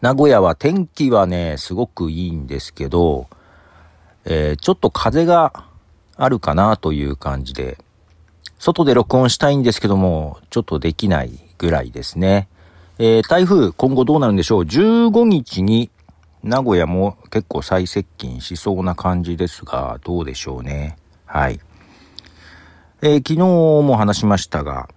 [0.00, 3.28] 名古屋は天気はね、すごくいいんですけど、
[4.24, 5.64] えー、ちょっと風が
[6.16, 7.76] あるかなという感じで、
[8.58, 12.48] 外で録音したいんですけども、ちょっとできないぐらいですね。
[12.98, 15.90] えー、台風今後どうなるんでしょう ?15 日に
[16.42, 20.96] 名古屋も結構最接近しそうな感じですが、どうでしょうね。
[21.26, 21.60] はい。
[23.02, 24.88] えー、昨日も話しましたが、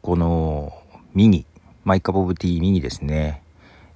[0.00, 0.72] この
[1.12, 1.44] ミニ、
[1.84, 3.42] My Cup of Tea ミニですね。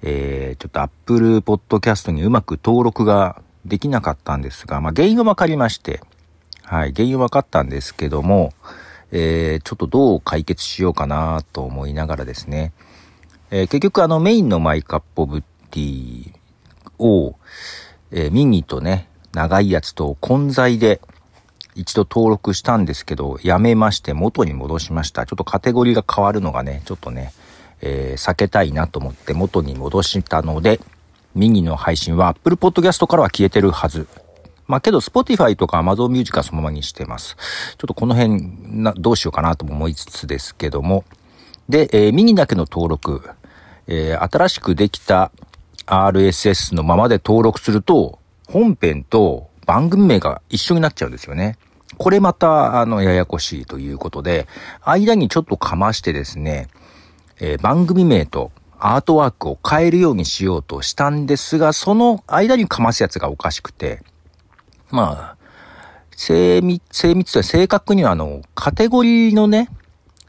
[0.06, 6.02] えー、ちょっと Apple Podcast にうまく登録ができなかったんですが、まあ原因はわかりまして、
[6.62, 8.52] はい、原因は分かったんですけども、
[9.12, 12.72] えー、ちょっとどう解決しようかなと思いながらですね、
[13.50, 15.40] えー、結局あのメインの My Cup of
[15.70, 16.32] Tea
[16.98, 17.36] を、
[18.10, 21.00] えー、ミニとね、長いやつと混在で
[21.74, 25.24] 一度登録したんですけど、やめまして元に戻しました。
[25.24, 27.32] ちょっとカテゴリーが変わるのがね、ちょっとね、
[27.80, 30.80] えー、避けたいなと思って元に戻したので、
[31.34, 34.06] ミニの配信は Apple Podcast からは消えてるはず。
[34.66, 37.36] まあけど、Spotify とか Amazon Music はそのままにしてます。
[37.76, 38.42] ちょっとこの辺
[38.82, 41.04] な、どうしようかなとも思いつつですけども。
[41.68, 43.22] で、えー、ミニだけの登録、
[43.86, 45.32] えー、新しくできた
[45.86, 51.58] RSS のままで登録すると、本編と番組名が一緒になっちゃうんですよね。
[51.98, 54.46] これまた、あの、ややこしいということで、
[54.82, 56.68] 間にちょっとかましてですね、
[57.40, 64.02] えー、番組名とアートワークを変えるようにしようとしたんですが、その間にかますやつがおかしくて、
[64.90, 65.44] まあ、
[66.16, 69.68] 精密、精密とは正確にはあの、カテゴリーのね、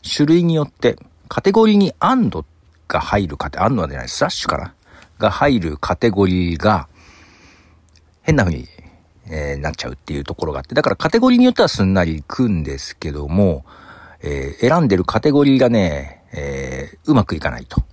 [0.03, 0.97] 種類によって、
[1.27, 2.45] カテゴリーにアンド
[2.87, 4.73] が入るカテ、アンドじゃない、スラッシュかな
[5.19, 6.87] が入るカテゴリーが、
[8.21, 8.67] 変な風に、
[9.29, 13.65] えー、なっちゃうっていうところがあって、だからカテゴリーによってはすんなりいくんですけども、
[14.21, 17.83] えー、選んでるカテゴリーがね、えー、うまくいかないと。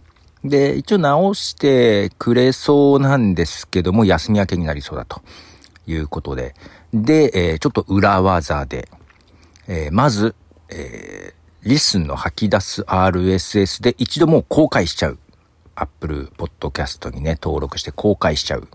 [0.44, 5.22] で、一応直してくれそうなんですけども、休み明けになりそうだと。
[5.86, 6.54] いうことで。
[6.92, 8.88] で、えー、ちょっと裏技で、
[9.66, 10.34] えー、まず、
[10.68, 15.18] えー、リスンの吐き出す RSS で一度もう公開しちゃう。
[15.74, 18.68] Apple Podcast にね、登録して公開しちゃう。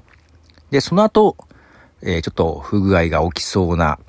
[0.71, 1.37] で、その後、
[2.01, 3.99] えー、ちょっと不具合が起きそうな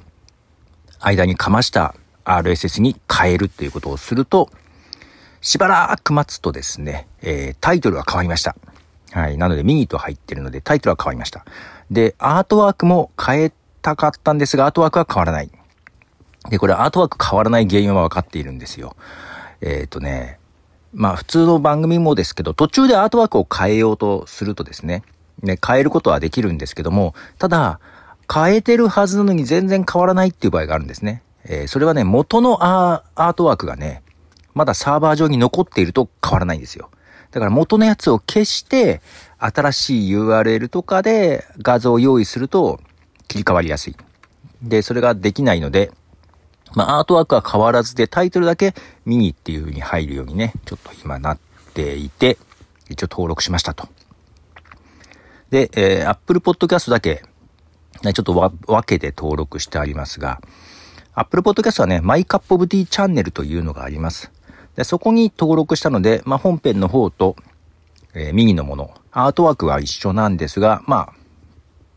[1.00, 4.50] 間にかました RSS に変えるっていうことをすると、
[5.40, 8.56] しばらく待つとですね、えー、タイトルが変わりました。
[9.12, 9.38] はい。
[9.38, 11.44] なのでミニと入ってるのでタイトルは変わりました。
[11.90, 15.50] で、アートワークも変えたかったんですが、アートワークは変わらない。
[16.50, 18.96] で、これアートワーク変わらない原因は分かっているんですよ。
[19.60, 20.38] えっ、ー、とね、
[20.92, 25.02] まあ普通の番組もですけど、途中でアートワークを変えようとするとですね、
[25.42, 27.80] ね、変えることはできるんですけども、ただ、
[28.32, 31.22] 変えてるはずなのに全然変わらないっていう場合があるんですね。
[31.44, 34.02] えー、それはね、元のアートワークがね、
[34.58, 36.90] まだサーバー上に残っていると変わらないんですよ。
[37.30, 39.00] だから元のやつを消して、
[39.38, 42.80] 新しい URL とかで画像を用意すると
[43.28, 43.96] 切り替わりやすい。
[44.60, 45.92] で、それができないので、
[46.74, 48.74] まあ、アートワークは変わらずで、タイトルだけ
[49.04, 51.38] ミニっていう風に入るようにね、ちょっと今なっ
[51.74, 52.36] ていて、
[52.90, 53.88] 一応登録しましたと。
[55.50, 57.22] で、えー、Apple Podcast だけ、
[58.02, 60.40] ね、ちょっとわ分けて登録してありますが、
[61.14, 64.30] Apple Podcast はね、マイカップオブティーチャンネルというのがあります。
[64.78, 67.34] で、そこに登録したので、まあ、本編の方と、
[68.14, 71.12] えー、右のもの、アートワークは一緒なんですが、まあ、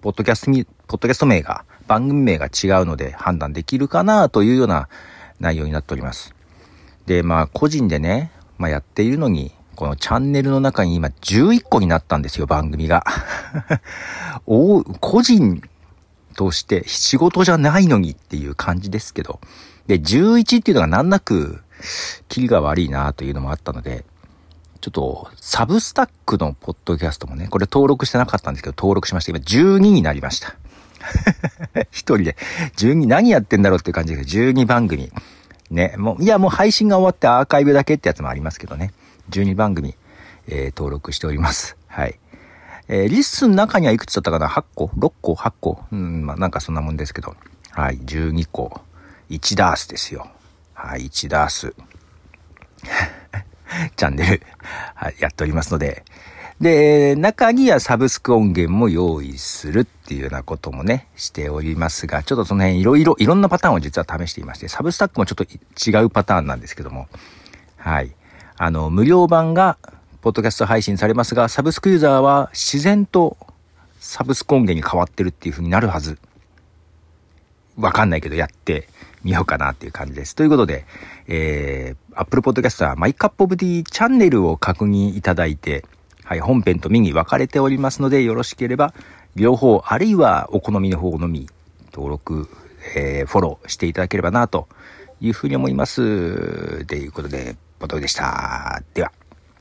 [0.02, 4.90] ポッドキャストに、ポッドキャスト名が、番組名が違うので判断できるかなというような
[5.40, 6.34] 内容になっております。
[7.06, 13.06] で、まあ、個人でね、まあ、やっているのに、このチャンネルの中に今11個になったんですよ、番組が。
[14.48, 15.62] お個人
[16.36, 19.40] として仕事じゃないのにっていう感じですけど。
[19.86, 21.62] で、11っていうのが難なく、
[22.28, 24.06] キリが悪いなというのもあったので、
[24.82, 29.32] ちょっと、サブスタックのポッドキャストもね、これ登録してなかったんですけど、登録しました。
[29.32, 30.56] 今、12になりました。
[31.92, 32.36] 一人で、
[32.78, 35.12] 12何やってんだろうっていう感じで、12番組。
[35.70, 38.92] ね、もう、いや、もう配信が終わってアーカイブだけってやつもありますけどね。
[39.30, 39.96] 12番組、
[40.48, 41.78] えー、登録しております。
[41.88, 42.20] はい。
[42.88, 45.84] えー、リッスンの中にはいくつだったかな ?8 個 ?6 個 ?8 個？
[45.92, 47.36] うん、まあ、なんかそんなもんですけど。
[47.70, 48.82] はい、12個。
[49.30, 50.28] 1ダースですよ。
[50.84, 51.76] はい、1ダース。
[53.96, 54.42] チャンネル、
[54.96, 56.04] はい、やっておりますので、
[56.60, 65.44] で、中にはサブスク音源も用意するっていうようなこともね、しておりますが、ちょっとその辺いろいろ、いろんなパターンを実は試していまして、サブスタックもちょっと
[65.90, 67.08] 違うパターンなんですけども、
[67.78, 68.12] はい。
[68.58, 69.78] あの、無料版が、
[70.22, 73.38] ポッドキャスト配信されますが、サブスクユーザーは自然と
[74.00, 76.20] サブスク音源に変わってるっていう風になるはず。
[77.78, 78.88] わかんないけどやって
[79.24, 80.36] みようかなっていう感じです。
[80.36, 80.86] ということで、
[81.28, 85.86] えー、Apple Podcast はマイカップオブ D チャンネルを確認いただいて、
[86.24, 88.94] はい、本編とミニ分かれておりますので、よろしければ、
[89.36, 91.48] 両方、あるいはお好みの方のみ、
[91.94, 92.50] 登録、
[92.96, 94.68] えー、フォローしていただければな、と
[95.20, 96.86] いうふうに思います。
[96.86, 98.82] ということで、ボトルでした。
[98.94, 99.21] では。